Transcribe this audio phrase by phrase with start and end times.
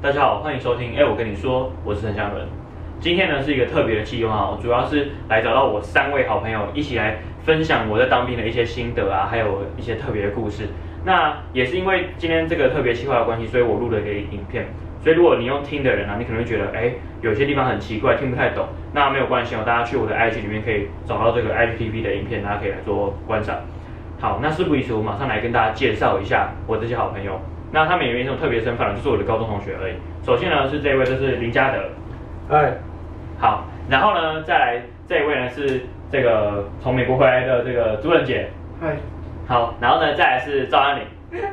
[0.00, 0.96] 大家好，欢迎收听。
[0.96, 2.46] 哎，我跟你说，我是陈香伦。
[3.00, 10.68] 今天呢是一个特别的计划哦，主要是来找到我三位好朋友，一起来分享我在当兵的一些心得啊，还有一些特别的故事。
[11.04, 14.66] 那也是因为今天这个特别计划的关系，所以我录了一个影片。
[15.02, 18.68] 所以如果你用听的人啊，你可能会觉得，哎，有些地方很奇怪，听不太懂。
[18.92, 23.56] 那没有关系哦，大家去我的 IG 里面可以找到这个 IGTV 的影片，大家可以来做观赏。
[24.20, 27.40] 好，那事不宜迟，我马上来跟大家介绍一下我这些好朋友。
[27.70, 29.94] 那他们也没什么特别身份了，就是我的高中同学而已。
[30.24, 31.78] 首先呢是这位，就是林嘉德，
[32.48, 32.72] 嗨，
[33.38, 38.48] 好，然后呢再来这一位呢是这个从美国回来的这个朱仁杰，
[38.80, 38.96] 嗨，
[39.46, 41.04] 好，然后呢再来是赵安玲，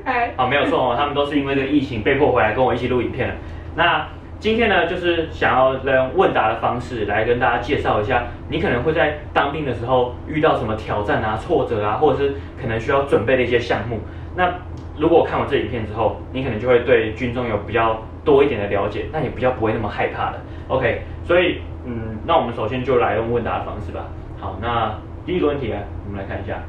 [0.03, 3.35] 嗨，好，没有错哦， 他们都是因为这个疫情被迫回来跟我一起录影片了。
[3.75, 4.07] 那
[4.39, 13.99] 今天呢就是想要用问答的方式来跟大家介绍一下，你可能会在当兵的时候遇到什么挑战啊、挫折啊，或者是可能需要准备的一些项目。
[14.35, 14.53] 那
[14.97, 20.39] 如果看完这影片之后，你可能就会对军中有比较多一点的了解，那也比较不会那么害怕的。
[20.67, 24.05] OK，所以嗯，那我们首先就来用问答的方式吧。
[24.39, 26.59] 好，那第一个问题呢，我们来看一下。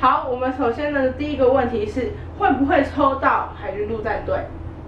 [0.00, 4.36] 好，我们首先呢，第一个问题是会不会抽到海军陆战队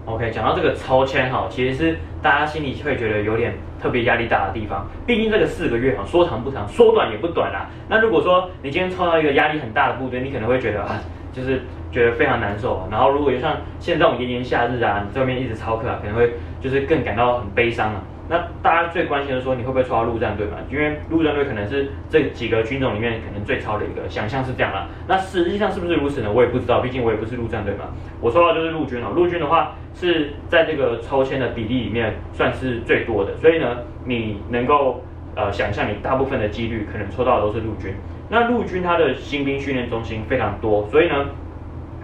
[0.07, 4.87] ？OK，讲到这个抽签哈，其实是大家心里会觉得有点特别压力大的地方。
[5.07, 7.69] 毕竟这个四个月哈，说长不长，说短也不短啦。
[7.89, 11.01] 那如果说你今天抽到一个压力很大的部队，你可能会觉得啊，
[11.35, 11.61] 就是。
[11.93, 18.03] 觉得非常难受，然后如果就像现在这种炎炎夏日啊，你这边一直操课啊，可能会就是更感到很悲伤啊。
[18.29, 20.55] 那大家最关心的说，你会不会抽到陆战队嘛？
[20.69, 24.89] 因为陆战队可能是这几个军种里面可能最超的一个，想象是这样啦。
[25.07, 26.33] 那实际上是不是如此呢？
[26.35, 27.85] 我也不知道，毕竟我也不是陆战队嘛。
[28.21, 35.01] 我抽到就是陆军哦，陆军的话是在这个抽签的比例里面算是最多的，所以呢，你能够
[35.37, 37.95] 呃想象你大部分的几率可能抽到的都是陆军。
[38.35, 41.25] 那陆军它的新兵训练中心非常多，所以呢。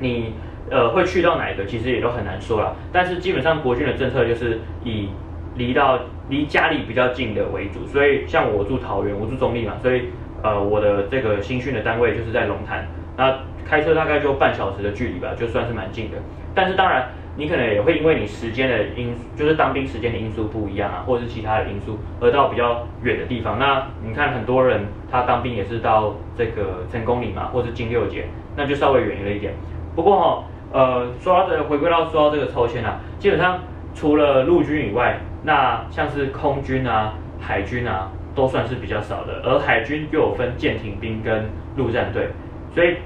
[0.02, 0.32] 你
[0.70, 2.74] 呃会去到哪一个，其实也都很难说了。
[2.90, 5.10] 但是基本上国军的政策就是以
[5.56, 10.04] 离到离家里比较近的为主，所以像我住桃园，我住中坜嘛，所以
[10.42, 16.16] 呃我的这个新训的单位就是在龙潭，那开车大概就半小时的距离吧，就算是蛮近的。
[16.54, 23.58] 但是当然你可能也会因为你时间的因，就是当兵时间的因素不一样啊，或者是其他的因素，而到比较远的地方。
[23.58, 29.54] 那你看很多人他当兵也是到这个成功岭嘛，或是金六结，那就稍微远了一点。
[29.96, 33.58] 不过哈，呃，说到这，回归到说到这个抽签啊，基本上
[33.94, 39.40] 除了陆军以外，那像是空军啊、海军啊，都算是比较少的。
[39.44, 42.28] 而海军又有分舰艇兵跟陆战队，
[42.74, 42.96] 所以，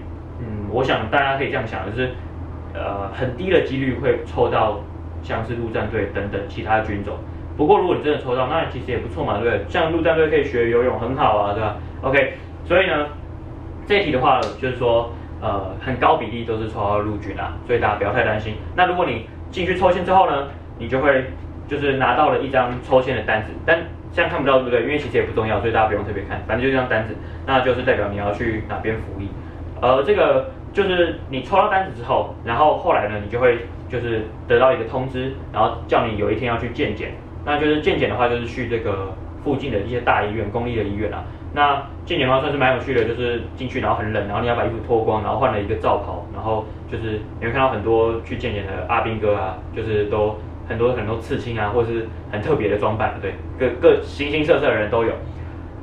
[0.40, 2.10] 嗯，我想大家可以这样想，就是，
[2.74, 4.80] 呃，很低的几率会抽到
[5.22, 7.16] 像是陆战队等等其他军种。
[7.56, 9.64] 不过如果你真的抽到，那其实也不错嘛，对不对？
[9.68, 13.06] 像陆战队可以学游泳，很好啊，对吧？OK，所以呢，
[13.86, 15.10] 这一题的话就是说。
[15.42, 18.54] 呃，很高比例都是抽到陆军啊，所以大家不要太担心。
[18.74, 20.48] 那如果你进去抽签之后呢，
[20.78, 21.22] 你就会
[21.68, 23.76] 就是拿到了一张抽签的单子，但
[24.10, 24.80] 现在看不到对不对？
[24.84, 27.14] 因为其实也不重要，所以大家不用特别看，反正就这张单子，
[27.44, 29.28] 那就是代表你要去哪边服役。
[29.82, 37.12] 呃，这个就是你抽到单子之后，然后后来呢，你就会就是得到一个通知，然后叫你有一天要去健检，
[37.46, 39.14] 那就是健检的话，就是去这个
[39.44, 41.22] 附近的一些大医院、公立的医院啊。
[41.54, 50.36] 那健检的话算是蛮有趣的，就是进去然后很冷，然后你要把衣服脱光，然后换了一个罩袍，然后就是你会看到很多去健检的阿兵哥啊，就是都
[50.68, 55.12] 很多很多刺青啊，或是很特别的装扮，对，各各形形色色的人都有。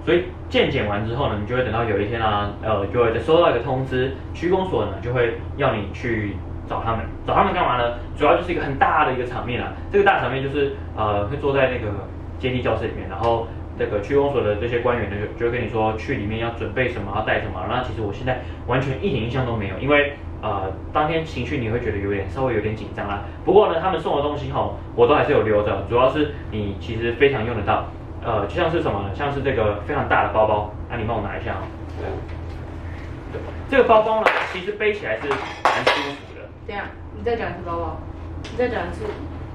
[0.06, 6.36] 所以健检完之后呢，你就会等到有一天啊，呃，就会收到一个通知，区公所呢就会要你去
[6.68, 7.96] 找他们，找他们干嘛呢？
[8.18, 11.92] 主要就是一个很大的一个场面啊，这个大场面就是呃会坐在那个
[12.40, 13.48] 阶梯教室里面，然后。
[13.80, 17.66] 这个区公所的这些官员呢，就就跟你说去里面要准备什么，要带什么。
[17.68, 23.24] 那其实我现在完全一点印象都没有，因为呃当天情绪你会觉得有点稍微有点紧张啦。
[23.44, 27.86] 不过呢，他们送的东西哈，我都还是有留着，主要是你其实非常用得到。
[28.24, 29.10] 呃，就像是什么呢？
[29.16, 31.64] 像是这个非常大的包包，那你帮我拿一下哦。
[32.00, 33.40] 对，
[33.70, 36.42] 这个包包呢，其实背起来是蛮舒服的。
[36.68, 36.86] 这样，
[37.18, 37.98] 你再讲一次包包，
[38.44, 39.06] 你再讲一次，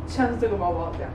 [0.07, 1.11] 像是这个包包这样。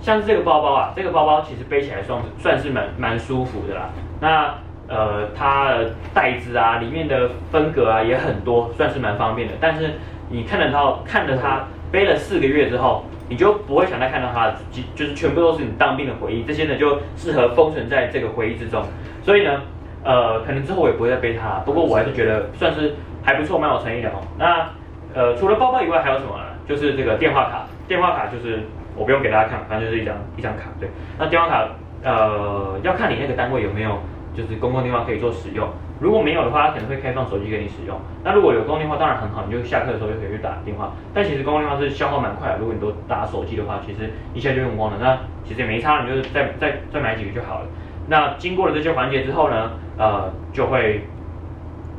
[0.00, 3.88] 像是这个包包啊，这个包包其实背起来算算是蛮蛮舒服的啦。
[4.20, 4.54] 那
[4.86, 9.54] 呃，它的袋子啊，里面的分隔啊也很多，算是蛮方便的。
[9.60, 9.94] 但是
[10.28, 16.42] 你看得到，看着它背了四个月之后，你就不会想再看到它，就就是全部都是你当兵的回忆。
[16.44, 18.82] 这些呢就适合封存在这个回忆之中。
[19.22, 19.60] 所以呢，
[20.04, 21.60] 呃，可能之后我也不会再背它。
[21.64, 24.20] 不过我还是觉得算是还不错，蛮有诚意的哦。
[24.38, 24.68] 那
[25.14, 26.44] 呃，除了包包以外还有什么呢？
[26.68, 28.62] 就是这个电话卡，电话卡就是。
[28.96, 30.88] 我不用给大家看，反正就是一张一张卡，对。
[31.18, 31.66] 那电话卡，
[32.04, 33.98] 呃，要看你那个单位有没有
[34.36, 35.68] 就是公共电话可以做使用。
[36.00, 37.98] 如果没有的话，他可能会开放手机给你使用。
[38.24, 40.92] 那如果有公共电话，当然很好，你就下课的时候就可以去打电话。
[41.14, 44.98] 但其实公共电话是消耗蛮快的，如果你都打手机的话，其实一下就用光了。
[45.00, 47.66] 那其实也没差，你就是再再再买几个就好了。
[48.08, 51.02] 那经过了这些环节之后呢，呃，就会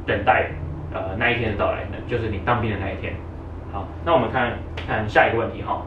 [0.05, 0.51] 等待
[0.93, 3.13] 呃那一天的到来，呢就是你当兵的那一天。
[3.71, 4.53] 好，那我们看
[4.85, 5.81] 看下一个问题哈。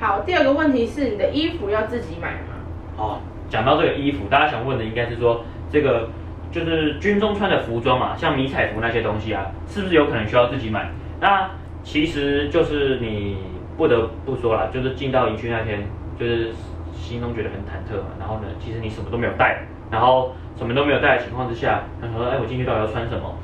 [0.00, 2.54] 好，第二个问题是你的衣服要自己买吗？
[2.96, 6.08] 哦，讲到这个衣服，大家想问的应该是说，这个
[6.50, 10.90] 就是军中穿的服装嘛，像迷彩服那些东西啊，是不是有可能需要自己买？
[11.20, 11.50] 那
[11.82, 13.38] 其实就是你
[13.76, 15.86] 不得不说啦，就是进到营区那天，
[16.18, 16.52] 就是
[16.92, 18.08] 心中觉得很忐忑嘛。
[18.18, 23.34] 然后呢，其实你什么都没有带，然后什么都没有带的情况之下，他说，哎，我进去到底要穿什么？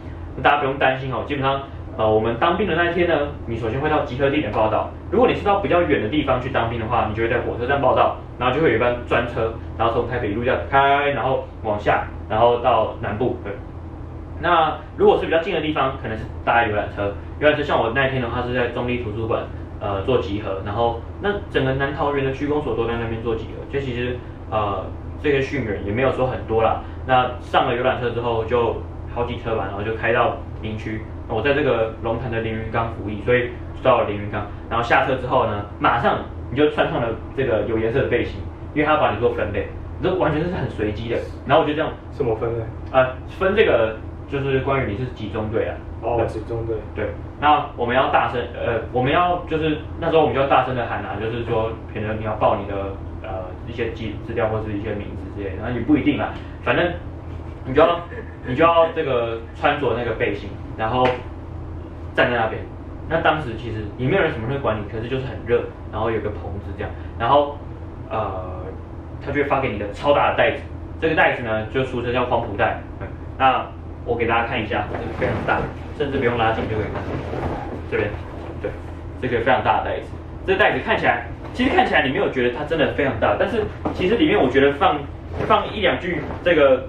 [0.43, 1.63] 大家不用担心哦，基本上。
[1.97, 4.91] 呃，我们当兵的那一天呢，你首先会到集合地点报到。
[5.13, 13.37] 如果你是到比较远的地方去当兵的话，你就会在火车站报到，然后就会有一班专车，然后从台北一路这样开，然后往下，然后到南部。
[13.45, 13.53] 对。
[14.41, 17.13] 那如果是比较近的地方，可能是搭游览车。
[17.39, 19.45] 游览车像我那一天的话，是在中立图书馆
[19.81, 23.65] 呃做集合，然后那整个南桃园的区公所都在那边做集合。
[23.73, 24.19] 就其实
[24.51, 24.85] 呃
[25.23, 26.81] 这些训员也没有说很多啦。
[27.07, 28.77] 那上了游览车之后，就
[29.15, 31.01] 好几车吧，然后就开到林区。
[31.29, 33.51] 我在这个龙潭的凌云岗服役，所以
[33.83, 36.19] 到了凌云岗，然后下车之后呢，马上
[36.51, 38.41] 你就穿上了这个有颜色的背心，
[38.75, 39.67] 因为他要把你做分类，
[39.99, 41.19] 你这完全是很随机的。
[41.47, 42.65] 然后我就这样，什么分类？
[42.93, 43.97] 呃，分这个
[44.29, 45.77] 就是关于你是集中队啊？
[46.03, 46.77] 哦，集中队。
[46.95, 47.07] 对，
[47.41, 52.75] 那我们要大声，呃，我们要就是那时候我们就要大声的喊啊，就是说，可能你要报你的
[53.23, 56.85] 呃一些资资料或是一些名字之类的，然后也不一定啦，反正
[57.65, 58.01] 你就要
[58.47, 60.49] 你就要这个穿着那个背心。
[60.77, 61.07] 然后
[62.17, 62.61] 站在那边，
[63.09, 65.63] 那当时其实也没有人什么会管你，可是就是很热，
[65.93, 67.57] 然后有个棚子这样，然后
[68.11, 68.61] 呃，
[69.25, 70.63] 他就会发给你的超大的袋子，
[71.01, 72.81] 这个袋子呢就俗称叫黄埔袋，
[73.39, 73.65] 那
[74.05, 75.61] 我给大家看一下，这个非常大，
[75.97, 77.01] 甚至不用拉近就可以看，
[77.89, 78.11] 这边，
[78.61, 78.73] 对，
[79.23, 80.07] 这个非常大的袋子，
[80.45, 83.63] 这个袋子看起来，其实看起来你没有觉得它真的非常大，但是
[83.95, 84.99] 其实里面我觉得放
[85.47, 86.89] 放一两具这个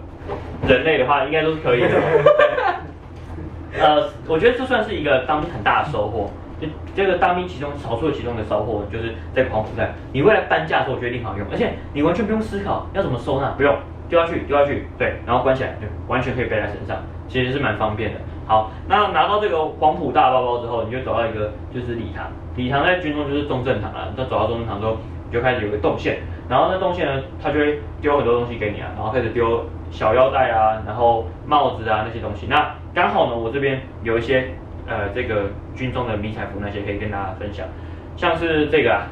[0.68, 1.90] 人类的话，应该都是可以的。
[3.80, 6.30] 呃，我觉得这算是一个当兵很大的收获。
[6.60, 9.94] 就这个当兵其中少数的其中的收获，就是在黄埔袋。
[10.14, 13.76] 你未来搬家的时候，我觉得一定好用，而且你完全不用思考要怎么收纳，不用
[14.08, 18.20] 丢下去，丢下去，对，然后关起来，就完全可以背在身上，其实是蛮方便的。
[18.48, 24.08] 好，那拿到这个黄埔大包包之后，你就走到一个就是礼堂，礼堂在军中就是中正堂啊。
[24.16, 32.48] 那走到中正堂之后，你就开始有个动线，然后那动线呢，它就会丢很多东西给你啊，然后开始丢小腰带啊，然后帽子啊那些东西。
[32.50, 34.48] 那刚好呢，我这边有一些
[34.88, 37.68] 呃，这个军中的迷彩服那些可以跟大家分享，
[38.16, 39.08] 像是这个啊，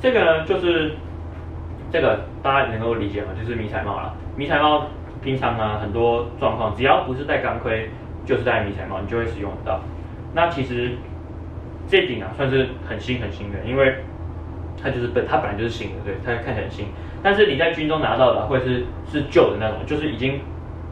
[0.00, 0.94] 这个呢就是
[1.92, 3.28] 这个大家能够理解吗？
[3.38, 4.14] 就是迷彩帽啦。
[4.34, 4.86] 迷彩帽
[5.22, 7.90] 平常呢很多状况，只要不是戴钢盔，
[8.24, 9.80] 就是戴迷彩帽，你就会使用得到。
[10.32, 10.92] 那其实
[11.86, 13.96] 这顶啊算是很新很新的，因为
[14.82, 16.86] 它就是本它本来就是新的，对，它看起来很新。
[17.22, 20.40] 但是你在军中拿到的会是是旧的那种，就是已经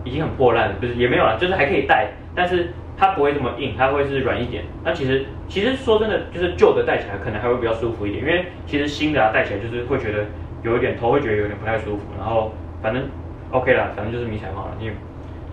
[0.04, 2.12] 已经很破烂了，就是也没有了，就是还可以戴。
[2.34, 4.64] 但是它不会这么硬，它会是软一点。
[4.82, 10.24] 那其实其实说真的，就是旧的戴起来可能还会比较舒服一点，因为其实新的啊戴起来就是会觉得
[10.62, 12.02] 有一点头会觉得有点不太舒服。
[12.18, 12.52] 然后
[12.82, 13.04] 反正
[13.50, 14.94] OK 啦，反正就是迷彩帽了，因为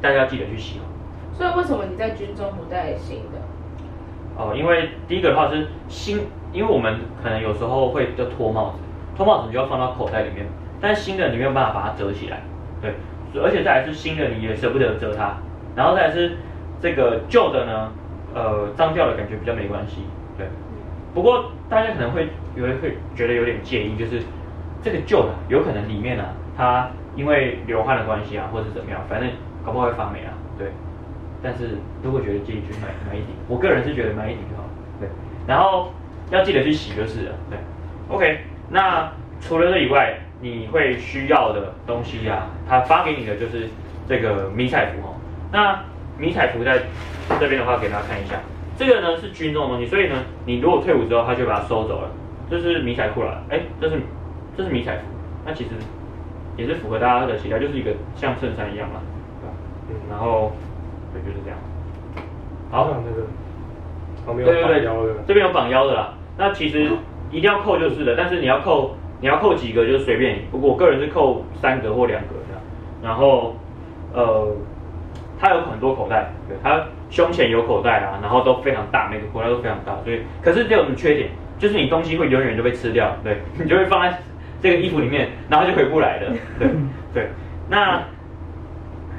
[0.01, 0.79] 大家要记得去洗。
[1.33, 3.39] 所以为什么你在军中不戴新的？
[4.41, 6.21] 哦，因为第一个的话是新，
[6.51, 8.79] 因为我们可能有时候会就脱帽子，
[9.15, 10.47] 脱帽子你就要放到口袋里面，
[10.79, 12.41] 但新的你没有办法把它折起来，
[12.81, 12.93] 对，
[13.41, 15.37] 而且再来是新的你也舍不得折它，
[15.75, 16.37] 然后再来是。
[16.83, 17.91] 这个旧的呢，
[18.33, 20.01] 呃，脏掉的感觉比较没关系，
[20.35, 20.47] 对。
[21.13, 24.19] 不过大家可能会有人会觉得有点介意，就是
[24.81, 29.29] 这个旧的有可能里面呢、啊，它因为流汗的关系啊，或者怎么样，反正
[29.63, 30.69] 搞不好会发霉啊，对。
[31.41, 33.29] 但是如果觉得建议去买买一顶。
[33.47, 34.63] 我个人是觉得买一顶就好，
[34.99, 35.09] 对。
[35.47, 35.91] 然后
[36.29, 37.57] 要记得去洗就是了，对。
[38.09, 43.69] OK，那除了这以外，你会需要的东西啊，他发给你的就是
[44.07, 45.15] 这个迷彩服哦，
[45.51, 45.79] 那。
[46.17, 46.83] 迷彩服在
[47.39, 48.35] 这边的话，给大家看一下，
[48.77, 52.11] 这个呢是军中的东西，所以呢，你如果退伍之后，他就把它收走了。
[52.47, 53.99] 这是迷彩裤了，哎，这是
[54.55, 55.03] 这是迷彩服，
[55.43, 55.71] 那其实
[56.57, 59.01] 也是符合大家的期待，就是一个像衬衫一样嘛，
[59.41, 60.51] 对吧，然后
[61.13, 61.57] 对，就是这样。
[62.69, 63.27] 好，那个
[64.25, 66.13] 旁边有绑腰的，这边有绑腰的啦。
[66.37, 66.89] 那其实
[67.31, 72.61] 一定要扣就是了，但是你要扣你要扣几个就是随便你，不过我个人是扣三个或两个这样，
[73.03, 73.55] 然后
[74.13, 74.55] 呃。
[75.43, 81.29] 它有很多口袋，对，它胸前有口袋啊，然后都非常大，每个口袋都非常大，所以可是这有什么缺点？
[81.57, 84.15] 就是你东西会永远都被吃掉，对， 你就会放在
[84.61, 86.69] 这个衣服里面，然后就回不来了，对
[87.11, 87.29] 对。
[87.67, 88.03] 那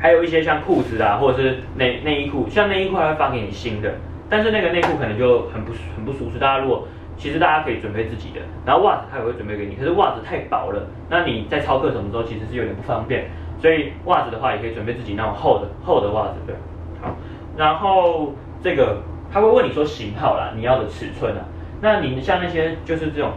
[0.03, 3.95] 还有一些像裤子啊，或者是内内衣裤，像内衣裤还会发给你新的，
[4.29, 6.41] 但是那个内裤可能就很不很不舒适。
[6.41, 13.31] 大家如果其实大家可以准备自己的，然后袜子他也会准备给你，可是袜子太薄了，那你在操课什么时候其实是有点不方便，
[13.61, 16.57] 所以袜子的话也可以准备自己那种厚的厚的袜子，对，
[17.01, 17.15] 好，
[17.57, 18.97] 然后这个
[19.31, 21.45] 他会问你说型号啦，你要的尺寸啊，
[21.81, 23.31] 那你像那些就是这种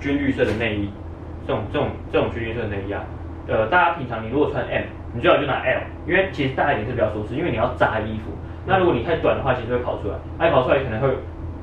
[0.00, 0.90] 军绿色的内衣，
[1.46, 3.04] 这种这种这种军绿色的内衣啊，
[3.46, 4.82] 呃，大家平常你如果穿 M，
[5.18, 8.30] 你最好就拿 L，因为其实大一点是比较舒适，因为你要扎衣服，
[8.64, 11.08] 那如果你太短的话，其实会跑出来，爱跑出来可能会。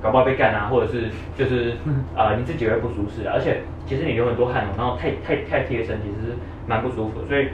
[0.04, 1.72] 搞不好被干啊，或者是就是
[2.16, 7.28] 啊、呃，你自己会不舒适啊，而且其实你流很多汗哦，然后太太太贴身，其实是蛮不舒服的。
[7.28, 7.48] 所以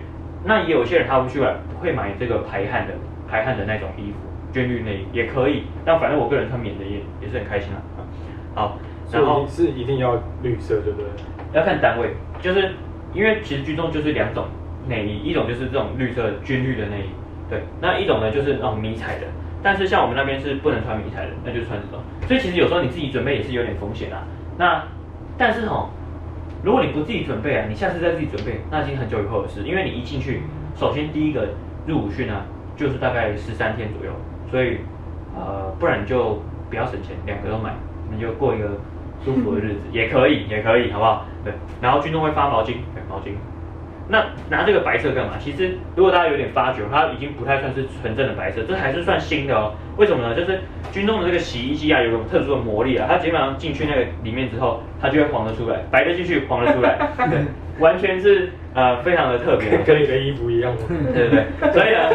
[0.44, 2.94] 那也有些人他不去买，会买这个排汗的
[3.30, 4.18] 排汗的那种衣服，
[4.52, 5.64] 军绿内衣也可以。
[5.86, 7.80] 但反正我个人穿棉的也也是很开心啊。
[8.54, 8.78] 好，
[9.14, 11.08] 然后是一定要绿色，对不对？
[11.54, 12.10] 要看单位，
[12.42, 12.72] 就是
[13.14, 14.46] 因为其实军中就是两种
[14.88, 17.10] 内衣，一种就是这种绿色军绿的内衣，
[17.50, 19.28] 对，那一种呢就是那种迷彩的。
[19.64, 22.04] 但是像我们那边是不能穿迷彩的，那就穿这种。
[22.28, 24.24] 所以其实有时候你自己准备也是有点风险啊。
[24.58, 24.84] 那
[25.38, 25.90] 但是哦，
[26.64, 29.62] 如果你不自己准备啊，你下次再自己准备，那已经很久以后的事。
[29.62, 30.42] 因为你一进去，
[30.76, 31.48] 首先第一个
[31.86, 32.44] 入伍训啊，
[32.76, 34.12] 就是大概十三天左右。
[34.50, 34.80] 所以
[35.36, 37.76] 呃，不然你就不要省钱，两个都买，
[38.12, 38.68] 你就过一个
[39.24, 41.26] 舒服的日子 也可以，也可以，好不好？
[41.44, 41.54] 对。
[41.80, 43.34] 然后军中会发毛巾，对，毛巾。
[44.12, 45.36] 那拿这个白色干嘛？
[45.40, 49.74] 其实如果大家有点发觉，它已经不太算是纯正的白色，这还是算新的哦。
[49.96, 50.36] 为什么呢？
[50.36, 50.60] 就是
[50.92, 57.00] 军中的这个洗衣机啊，有个特殊的魔力啊，它基本上进去那个里面之后，它就会黄的出来，白的进去，黄的出来，
[57.80, 60.74] 完全是呃非常的特别，跟你的衣服一样。
[61.14, 62.10] 对对对，所以呢，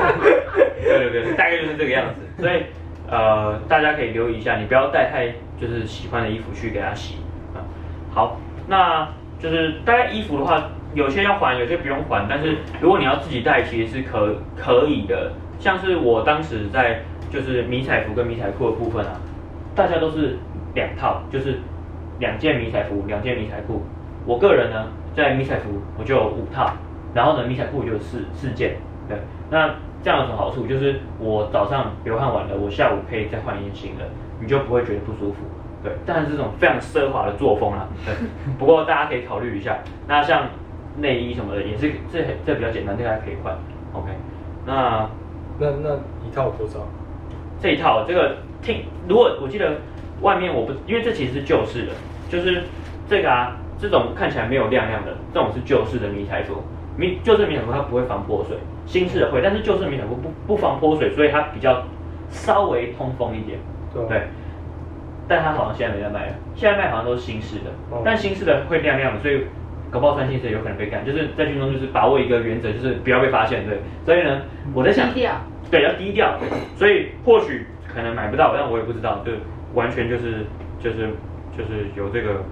[0.84, 2.20] 对对对，大概就是这个样子。
[2.42, 2.64] 所以
[3.08, 7.16] 呃，大家可以留意一下，你不要带太就是喜欢的衣服去给它洗
[7.54, 7.64] 啊。
[8.12, 8.38] 好，
[8.68, 10.70] 那就是大概衣服的话。
[10.96, 15.30] 有些要还，有些不用还，但是如果你要自己带，其实是可可以的。
[15.58, 19.12] 像是我当时在就是迷彩服跟迷彩裤的部分啊，
[19.74, 20.38] 大家都是
[20.74, 21.58] 两套，就是
[22.18, 23.82] 两件迷彩服，两件迷彩裤。
[24.24, 26.72] 我个人呢，在迷彩服我就有五套，
[27.12, 28.76] 然后呢迷彩裤就有四四件。
[29.06, 29.18] 对，
[29.50, 30.66] 那这样有什么好处？
[30.66, 34.04] 就是我早上流汗完了，我下午可以再换一件新的，
[34.40, 35.40] 你就不会觉得不舒服。
[35.84, 37.86] 对，但是这种非常奢华的作风啊。
[38.06, 38.14] 对，
[38.58, 39.76] 不过大家可以考虑一下。
[40.08, 40.46] 那像。
[40.98, 43.54] 内衣什么的也是，这这比较简单，这个还可以换。
[43.92, 44.10] OK，
[44.64, 45.08] 那
[45.58, 45.94] 那那
[46.26, 46.80] 一套多少？
[47.60, 49.76] 这一套这个听，如果我记得
[50.20, 51.92] 外面我不，因为这其实是旧式的，
[52.28, 52.64] 就是
[53.08, 56.62] 这个啊，这种看起来没有亮亮的，这种是旧式的迷彩服。
[56.96, 61.82] 迷旧式迷彩服它不会防泼水，新式的会，但是旧式迷彩服不不防泼水，所以它比较
[62.30, 63.58] 稍微通风一点。
[63.92, 64.22] 对，对。
[65.28, 69.46] 但它好像现在没在卖了，现在卖好像都是新式的，哦、但新式的会亮亮的，所以。
[69.90, 73.78] 搞不好穿新色有可能被干，就是在军中就是把握一个原则，就是不要被发现，对。
[74.04, 74.42] 所以呢，
[74.74, 75.32] 我在想，低调，
[75.70, 76.38] 对，要低调。
[76.74, 79.32] 所以或许可能买不到，但我也不知道，就
[79.74, 80.44] 完全就是
[80.80, 81.08] 就是
[81.56, 82.42] 就是有这个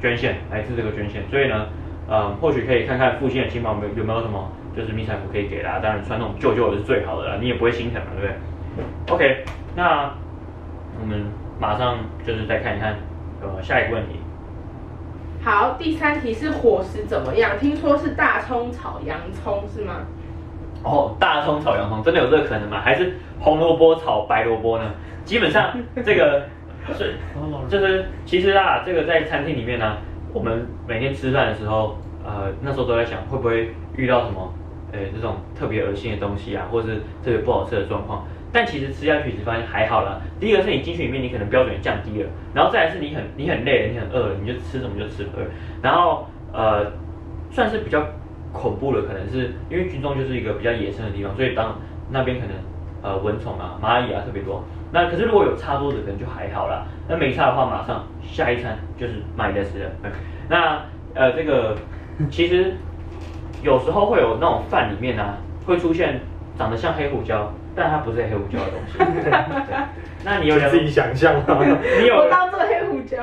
[0.00, 1.22] 捐献，来自这个捐献。
[1.30, 1.66] 所以呢，
[2.08, 5.80] 呃，或许可以看看附近的亲朋们有没有什么就是迷彩服可以给啦。
[5.82, 9.44] 当然穿那种旧旧的是最好的啦，你也不会心疼嘛，对不对？OK，
[9.74, 10.12] 那
[11.00, 11.24] 我们
[11.58, 12.96] 马上就是再看一看
[13.40, 14.20] 呃下一个问题。
[15.44, 17.58] 好，第三题是伙食怎么样？
[17.58, 19.96] 听说是大葱炒洋葱是吗？
[20.84, 22.80] 哦，大葱炒洋葱真的有这个可能吗？
[22.80, 24.84] 还是红萝卜炒白萝卜呢？
[25.24, 26.44] 基本上这个
[26.96, 27.16] 是
[27.68, 29.98] 就是其实啊，这个在餐厅里面呢、啊，
[30.32, 34.54] 我们每天吃饭的时候，呃，那时候都在想会不会遇到什么，
[34.92, 36.94] 呃，这种特别恶心的东西啊，或者是
[37.24, 38.24] 特别不好吃的状况。
[38.52, 40.20] 但其实吃下去只发现还好啦。
[40.38, 45.30] 第一个是你进去里面，你可能标准降低了，然后再来是你很你很累了，你很饿了，你就吃什么就吃了。
[45.80, 46.92] 然后呃，
[47.50, 48.04] 算是比较
[48.52, 51.78] 恐怖的，可能是因为军中就是一个比较野生的地方，所以当
[52.10, 52.54] 那边可能
[53.02, 54.62] 呃蚊虫啊、蚂蚁啊特别多。
[54.92, 56.84] 那可是如果有擦桌子，可能就还好啦。
[57.08, 59.90] 那没擦的话，马上下一餐就是蚂蚁在吃了。
[60.50, 60.82] 那
[61.14, 61.74] 呃这个
[62.30, 62.74] 其实
[63.62, 66.20] 有时候会有那种饭里面呢、啊、会出现
[66.58, 67.50] 长得像黑胡椒。
[67.74, 68.98] 但它不是黑胡椒的东西。
[70.24, 71.58] 那你有两自己想象吗？
[72.00, 73.18] 你有我当做黑胡椒。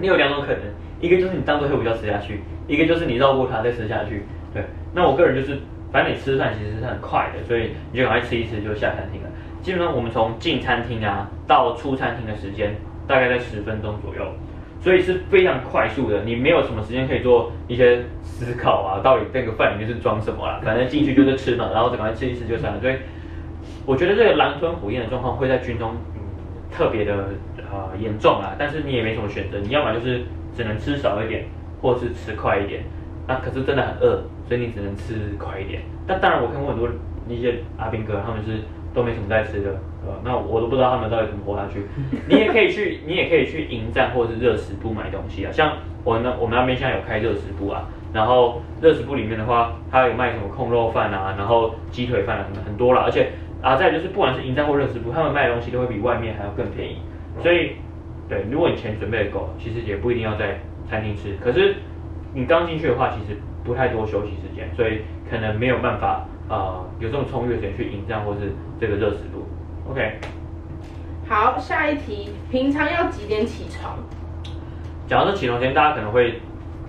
[0.00, 0.60] 你有两种可能，
[1.00, 4.24] 一个就是你当做黑胡椒吃下去，一个就是你绕过它再吃下去。
[4.54, 4.62] 对，
[4.94, 5.58] 那我个人就是，
[5.92, 9.28] 反正你吃饭其实是很快的，所以你就赶快吃一吃就下餐厅了。
[9.62, 12.76] 基本上我们从进餐厅啊到出餐厅的时间
[13.08, 14.24] 大概在十分钟左右，
[14.80, 16.22] 所以是非常快速的。
[16.22, 20.60] 你没有什么时间可以做一些思考啊，到底这个饭里面是装什么啦？
[20.64, 22.80] 反正进去就是吃嘛，然后就赶快吃一吃就算了。
[22.80, 22.94] 所以。
[23.86, 26.20] 我觉得这个狼吞虎咽的状况会在军中，嗯，
[26.70, 27.30] 特别的
[27.72, 28.54] 呃严重啊。
[28.58, 30.22] 但是你也没什么选择，你要么就是
[30.56, 31.44] 只能吃少一点，
[31.80, 32.82] 或是吃快一点。
[33.28, 35.82] 那可是真的很饿，所以你只能吃快一点。
[36.06, 36.88] 但当然我看过很多
[37.28, 38.62] 那些阿兵哥，他们是
[38.92, 39.70] 都没什么在吃的，
[40.06, 41.86] 呃，那我都不知道他们到底怎么活下去。
[42.28, 56.98] 你也可以去，你也可以去营站或者是热食部买东西啊，像我那我们那边现在有开热食部啊，然后热食部里面的话，它有卖什么控肉饭啊，然后鸡腿饭啊，什么很多啦，而且啊，再就是不管是营站或热食部，他们卖的东西都会比外面还要更便宜，
[57.42, 57.72] 所以
[58.28, 61.76] 对，如果你钱准备的够，其实也不一定要在餐厅吃，可是
[62.34, 66.24] 你刚进去的话，其实不太多休息时间，所以可能没有办法。
[66.48, 69.44] 呃，有这种充裕的时间去迎战或是这个热食部
[69.90, 70.20] ，OK。
[71.28, 73.98] 好，下一题，平常要几点起床？
[75.08, 76.40] 讲到这起床前，大家可能会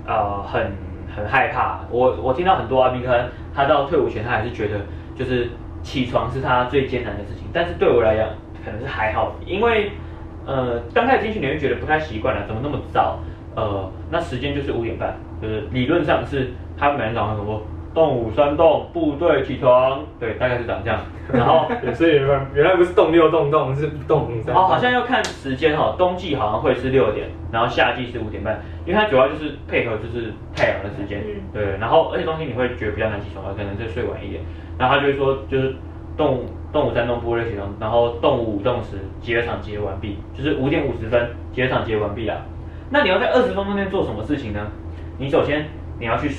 [0.06, 0.74] 呃很
[1.16, 1.80] 很害怕。
[1.90, 4.82] 我我听到很多阿兵哥，他到退伍前他还是觉得
[5.16, 5.50] 就是
[5.88, 7.48] 起床是他最艰难的事情。
[7.54, 8.28] 但是对我来讲，
[8.66, 9.92] 可能是还好，因为
[10.46, 13.20] 呃刚开始进去你会觉得不太习惯了，怎么那么早？
[13.56, 17.66] 呃，那时间就是五点半，就是理论上是他们每天早上很多。
[17.98, 21.00] 动五三动，部队起床，对，大概是长这样。
[21.34, 24.56] 然后， 所以原来原来不是动六动动，是动五三。
[24.56, 31.24] 哦，好像要看时间哈，冬季好像会是六点，然后夏季是五点半，因为它主要就是配合就是太阳的时间。
[31.26, 31.42] 嗯。
[31.52, 34.44] 对，然后而且冬天你会觉得比较难起床，可能就睡晚一点。
[34.78, 35.76] 然后他就会说，就是
[36.16, 42.38] 动动五三动部队起床，然后动五动十集合场集合完毕，就是五点五十分集合场集合完毕啊。
[42.92, 44.68] 那你要在二十分钟内做什么事情呢？
[45.18, 45.66] 你首先
[46.00, 46.30] 你要去。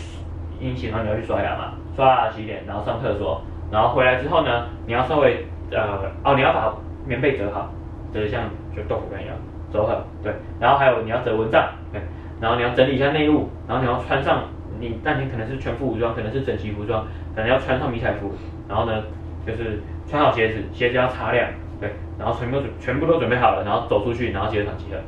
[0.60, 6.74] 你起床你要去刷牙嘛，刷牙洗脸，然后上厕所，然后回来之后呢，你要稍微呃哦，你要把
[7.06, 7.70] 棉被折好，
[8.12, 8.42] 折得像
[8.74, 9.36] 就豆腐干一样
[9.72, 12.00] 折好，对，然后还有你要折蚊帐，对，
[12.40, 14.44] 然后你要整理一下内务，然后你要穿上
[14.80, 18.32] 你那天可能是全副武装，可能是整齐服装，可能要穿上迷彩服，
[18.68, 19.02] 然后呢
[19.46, 21.48] 就是穿好鞋子，鞋子要擦亮，
[21.80, 24.98] 对，然后全部准全部都准备好了，然后走出去，然后集合场集合，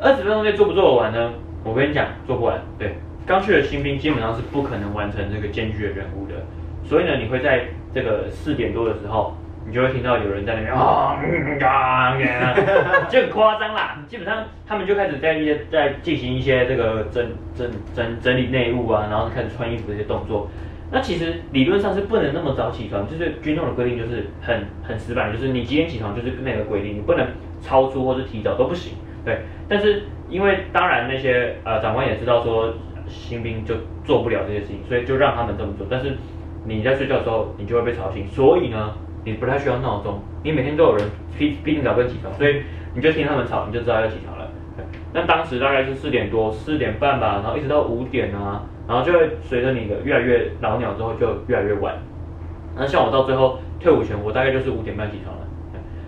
[0.00, 1.32] 二十分钟内做不做得完呢？
[1.64, 2.94] 我跟你讲，做不完，对。
[3.26, 6.34] 刚去的新兵基本上是不可能完成这个艰巨的任务的，
[6.84, 7.64] 所以呢，你会在
[7.94, 9.34] 这个四点多的时候，
[9.66, 11.16] 你就会听到有人在那边啊，
[13.08, 14.04] 就很夸张啦。
[14.06, 17.26] 基本上他们就开始在一些在进行一些这个整
[17.56, 20.50] 整整整理内务啊，然后开始穿衣服这些动作。
[20.92, 27.26] 那其实理论上是不能那么早起床，就是军统的规定就是很很死板，就是你几点起床就是那个规定，你不能
[27.62, 28.92] 超出或是提早都不行。
[29.24, 32.74] 对，但是因为当然那些呃长官也知道说。
[33.06, 35.86] 新兵就做不了这些事情，所以就让他们这么做。
[35.90, 36.16] 但是
[36.64, 38.92] 你在睡觉的时候，你就会被吵醒，所以呢，
[39.24, 40.20] 你不太需要闹钟。
[40.42, 41.06] 你每天都有人
[41.38, 42.62] 逼逼你早跟起床，所以
[42.94, 44.48] 你就听他们吵，你就知道要起床了。
[45.12, 51.94] 那当时大概是四点多、四点半吧，然后一直到五点啊，然后就会随着你的越来越老鸟之后，就越来越晚。
[52.76, 55.42] 那像我到最后退伍前，我大概就是五点半起床了。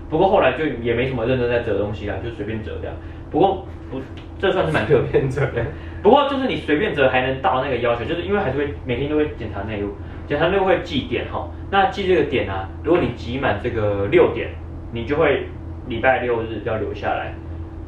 [0.09, 2.97] 不过后来就也没什么认真在折东西啦，就随便折这样。
[3.31, 4.01] 不过不，
[4.39, 5.65] 这算是蛮特别折的。
[6.03, 9.91] 不过就是你随便折还能到那个要求，就是因为还是会每天都会检查内务，
[10.29, 11.49] 检查内务会记点哈。
[11.71, 14.51] 那记这个点啊，如果你集满这个六点，
[14.93, 15.47] 你就会
[15.89, 17.35] 礼拜六日要留下来，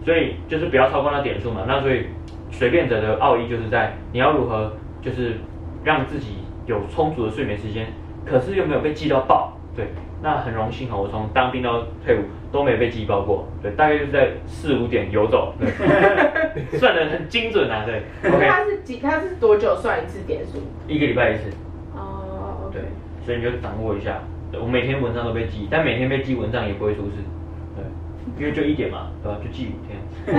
[0.05, 1.65] 所以就是不要超过那点数嘛。
[1.69, 2.07] 那所以
[2.51, 5.35] 随便折的奥义就是在你要如何就是
[5.85, 7.87] 让自己有充足的睡眠时间，
[8.25, 9.87] 可是又没有被记到爆，对。
[10.21, 15.71] 那很荣幸哈，我从当兵到退伍都没被记报过，对，大概就是在四五点游走，对，
[16.77, 18.03] 算的很精准啊，对。
[18.29, 18.99] OK，他是几？
[18.99, 20.59] 他是多久算一次点数？
[20.89, 21.51] 一个礼拜一次。
[21.95, 22.83] 哦、oh, okay.，对，
[23.25, 24.19] 所以你就掌握一下。
[24.61, 27.19] 我每天文章都被记，但每天被记文章也不会出事，
[27.77, 27.85] 对，
[28.41, 29.39] 因为就一点嘛，对吧？
[29.45, 29.99] 就记五天。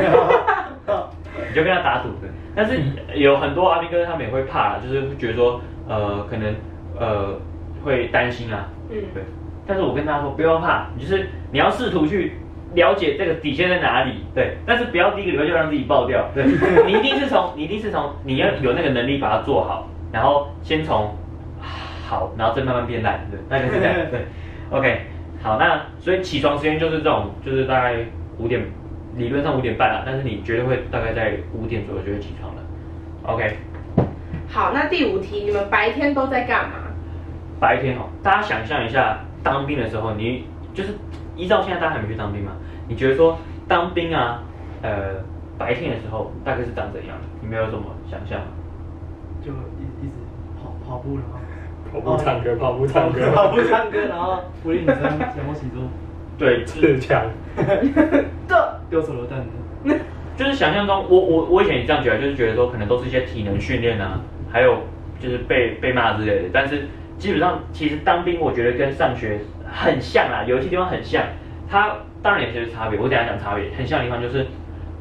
[1.47, 2.30] 你就跟他打赌，对。
[2.54, 2.82] 但是
[3.13, 6.54] 有很多阿兵哥他们也会怕，就是觉得说，呃，可能
[6.99, 7.39] 呃
[7.86, 9.23] 会担心啊，嗯，对。
[9.67, 12.34] 但是我跟大家说，不要怕，你就是你要试图去
[12.73, 14.58] 了解这个底线在哪里，对。
[14.65, 16.45] 但是不要第一个礼拜就让自己爆掉，对。
[16.86, 21.15] 你一定是从你一定是从你要有那个能力把它做好，然后先从
[22.08, 24.25] 好，然后再慢慢变烂，对，那就是这样， 对。
[24.71, 25.02] OK，
[25.43, 27.95] 好，那所以起床时间就是这种，就是大概
[28.39, 28.62] 五点，
[29.15, 32.62] 理论上五点半啊，但是你绝对会大概在五点左右就会起床了。
[33.23, 33.58] OK。
[34.47, 36.88] 好，那第五题，你们白天都在干嘛？
[37.60, 39.19] 白天哦，大家想象一下。
[39.41, 40.43] 当兵的时候，你
[40.74, 40.89] 就是
[41.34, 42.52] 依照现在大家还没去当兵嘛？
[42.89, 43.38] 你觉得说
[43.69, 44.43] 当兵啊，
[44.82, 45.15] 呃，
[45.58, 47.15] 白天的时候大概是长怎样？
[47.39, 48.41] 你没有什么想象？
[49.41, 50.15] 就一一直
[50.62, 51.39] 跑跑步，然后
[51.89, 55.82] 跑步唱歌，跑步唱歌，跑步唱歌，然后不应声，仰卧起坐，
[56.38, 57.24] 对，刺枪，
[57.56, 57.65] 对，
[58.89, 59.41] 丢手榴弹，
[60.36, 64.19] 就是想象中，我我我以前也这样觉得，就是觉得说可能都是一些体能训练啊，
[64.52, 64.80] 还有
[65.17, 66.86] 就是被被骂之类的，但是。
[67.19, 71.23] 基本上，其实当兵我觉得跟上学很像啦，有一些地方很像。
[71.69, 73.69] 它当然有些差别，我等下讲差别。
[73.77, 74.47] 很像的地方就是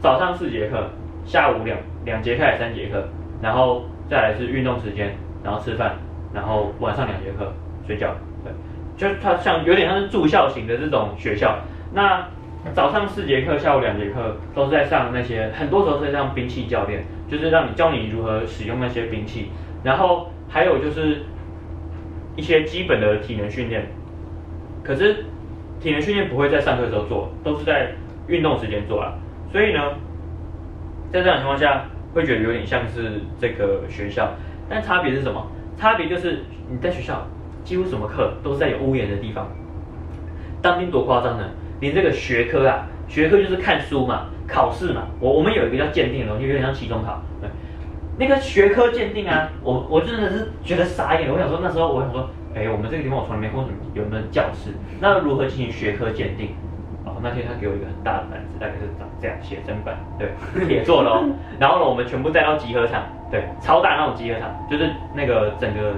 [0.01, 0.91] 早上四节课，
[1.25, 3.03] 下午两两节课还是三节课，
[3.41, 5.97] 然后再来是运动时间，然后吃饭，
[6.35, 7.51] 然后晚上两节课，
[7.87, 8.53] 睡觉，对，
[8.99, 11.59] 就是它像有点像是住校型的这种学校。
[11.95, 12.29] 那
[12.75, 19.51] 早上四节课，下午两节课都是在上那些，很多时候是在上兵器教练，就是让你教你如何使用那些兵器，
[19.83, 21.23] 然后还有就是
[22.39, 23.85] 一些基本的体能训练。
[24.85, 25.25] 可是
[25.81, 27.91] 体能训练不会在上课的时候做，都是在
[28.29, 29.13] 运动时间做啊。
[29.51, 29.81] 所以呢，
[31.13, 34.31] 在这样的情况下，会觉得有点像是这个学校，
[34.71, 35.45] 但差别是什么？
[35.77, 36.39] 差别就是
[36.71, 37.27] 你在学校
[37.65, 39.49] 几乎什么课都是在有屋檐的地方。
[40.63, 41.45] 当兵多夸张呢？
[41.81, 45.09] 你这个学科啊，学科就是看书嘛，考试嘛。
[45.21, 47.21] 我我们有一个叫鉴定的东西，有点像期中考。
[48.19, 51.33] 对，那个学科鉴定啊，我我真的是觉得傻眼。
[51.33, 56.55] 我想说那时候我想说，哎，我们这个地方我从来没看过什么有没有教室，那如何进行学科鉴定？
[57.05, 60.29] 哦，那天他给我一个很大的板子，大概是长这样写真板，对，
[60.67, 61.25] 铁做的哦。
[61.59, 65.95] 然后呢，我们全部带到集合场，对，超大那种集合场，就是那个整个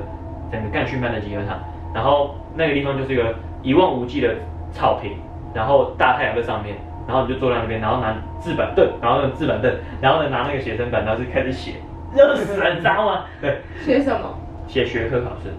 [0.52, 1.58] 整个干训班的集合场。
[1.92, 4.34] 然后那个地方就是一个一望无际的
[4.72, 5.16] 草坪。
[5.52, 6.76] 然后大太阳在上面，
[7.08, 9.68] 然后你就坐在那边，然后拿字板凳，然后用字板凳，
[10.00, 11.72] 然后呢拿那个写生板，然后就开始写，
[12.14, 13.24] 热死了，你知道吗？
[13.40, 14.38] 对，写什么？
[14.66, 15.50] 写学科考试，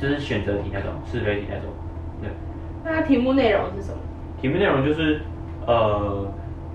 [0.00, 1.64] 就是选择题那种，是非题那种。
[2.20, 2.30] 对。
[2.84, 3.98] 那它题目内容是什么？
[4.40, 5.20] 题目内容就是
[5.66, 6.26] 呃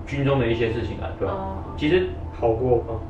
[0.06, 1.34] 军中的一些事情啊，对吧？
[1.34, 1.56] 哦。
[1.76, 3.00] 其实考过吗？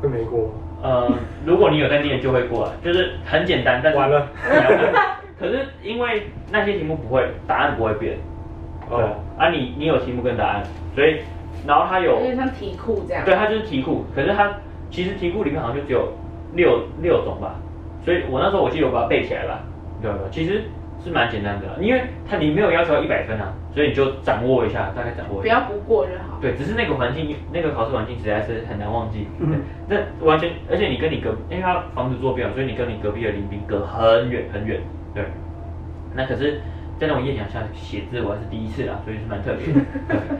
[0.00, 0.52] 会没过吗？
[0.82, 1.10] 呃，
[1.46, 4.28] 如果你有在念就会过来，就是很简单，但是完了。
[5.38, 8.18] 可是因为那些题目不会，答案不会变。
[8.88, 9.02] 对
[9.38, 10.62] 啊你，你你有题目跟答案，
[10.94, 11.20] 所以
[11.66, 13.24] 然后它有，有点像题库这样。
[13.24, 14.52] 对，它就是题库，可是它
[14.94, 16.12] 其实题库里面好像就只有
[16.54, 17.56] 六六种吧，
[18.04, 19.60] 所以我那时候我记得我把它背起来了，
[20.00, 20.18] 对吧？
[20.30, 20.62] 其实
[21.02, 25.58] 是蛮简单的，因为它你没有要求一百分啊，所以你就掌握一下，大概掌握一下。
[25.66, 26.38] 不要不过就好。
[26.40, 29.26] 对，只是那个环境，那个考试环境实在是很难忘记。
[29.40, 29.60] 嗯。
[29.88, 34.80] 那完全，而且你跟你隔，因为它防止作弊，所以你跟你隔壁的邻兵隔很远很远，
[35.12, 35.24] 对。
[36.14, 36.60] 那可是。
[36.96, 39.80] 在那种艳阳下写字，我还是第一次啊，所以是蛮特别的。